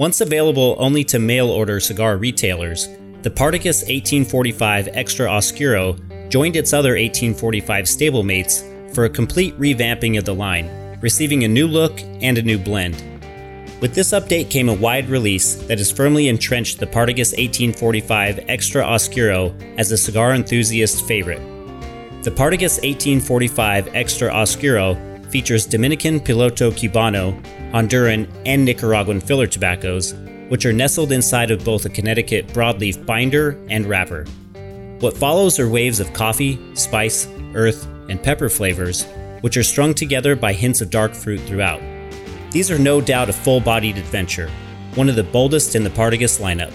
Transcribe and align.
Once 0.00 0.22
available 0.22 0.76
only 0.78 1.04
to 1.04 1.18
mail 1.18 1.50
order 1.50 1.78
cigar 1.78 2.16
retailers, 2.16 2.88
the 3.20 3.28
Partagas 3.28 3.82
1845 3.82 4.88
Extra 4.94 5.28
Oscuro 5.30 5.92
joined 6.30 6.56
its 6.56 6.72
other 6.72 6.92
1845 6.92 7.84
stablemates 7.84 8.94
for 8.94 9.04
a 9.04 9.10
complete 9.10 9.54
revamping 9.60 10.16
of 10.16 10.24
the 10.24 10.34
line, 10.34 10.70
receiving 11.02 11.44
a 11.44 11.48
new 11.48 11.68
look 11.68 12.00
and 12.22 12.38
a 12.38 12.42
new 12.42 12.56
blend. 12.56 12.94
With 13.82 13.94
this 13.94 14.12
update 14.12 14.48
came 14.48 14.70
a 14.70 14.74
wide 14.74 15.10
release 15.10 15.56
that 15.64 15.76
has 15.76 15.92
firmly 15.92 16.28
entrenched 16.28 16.80
the 16.80 16.86
Partagas 16.86 17.36
1845 17.36 18.46
Extra 18.48 18.82
Oscuro 18.82 19.54
as 19.76 19.92
a 19.92 19.98
cigar 19.98 20.32
enthusiast 20.32 21.06
favorite. 21.06 21.42
The 22.22 22.30
Partagas 22.30 22.80
1845 22.82 23.94
Extra 23.94 24.32
Oscuro 24.32 24.94
features 25.30 25.66
Dominican 25.66 26.20
Piloto 26.20 26.70
Cubano, 26.72 27.40
Honduran, 27.72 28.28
and 28.44 28.64
Nicaraguan 28.64 29.20
filler 29.20 29.46
tobaccos, 29.46 30.14
which 30.48 30.66
are 30.66 30.72
nestled 30.72 31.12
inside 31.12 31.50
of 31.50 31.64
both 31.64 31.84
a 31.84 31.88
Connecticut 31.88 32.48
broadleaf 32.48 33.04
binder 33.06 33.58
and 33.68 33.86
wrapper. 33.86 34.24
What 35.00 35.16
follows 35.16 35.58
are 35.58 35.68
waves 35.68 36.00
of 36.00 36.12
coffee, 36.12 36.58
spice, 36.74 37.28
earth, 37.54 37.86
and 38.08 38.22
pepper 38.22 38.48
flavors, 38.48 39.06
which 39.40 39.56
are 39.56 39.62
strung 39.62 39.94
together 39.94 40.36
by 40.36 40.52
hints 40.52 40.80
of 40.80 40.90
dark 40.90 41.14
fruit 41.14 41.40
throughout. 41.42 41.80
These 42.50 42.70
are 42.70 42.78
no 42.78 43.00
doubt 43.00 43.30
a 43.30 43.32
full 43.32 43.60
bodied 43.60 43.96
adventure, 43.96 44.50
one 44.96 45.08
of 45.08 45.16
the 45.16 45.22
boldest 45.22 45.76
in 45.76 45.84
the 45.84 45.90
Partagas 45.90 46.40
lineup. 46.40 46.72